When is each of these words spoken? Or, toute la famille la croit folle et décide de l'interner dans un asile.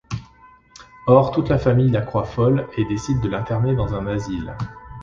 Or, 1.05 1.29
toute 1.29 1.49
la 1.49 1.59
famille 1.59 1.91
la 1.91 2.01
croit 2.01 2.23
folle 2.23 2.67
et 2.75 2.85
décide 2.85 3.21
de 3.21 3.29
l'interner 3.29 3.75
dans 3.75 3.93
un 3.93 4.07
asile. 4.07 4.55